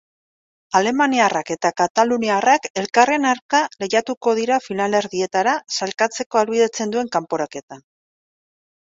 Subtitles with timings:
[0.77, 7.89] Alemaniarrak eta kataluniarrak elkarren aurka lehiatuko dira finalerdietara sailkatzea ahalbidetzen duen kanporaketan.